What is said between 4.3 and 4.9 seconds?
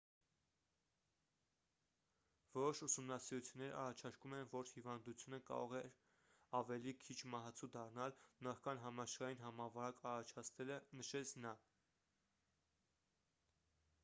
են որ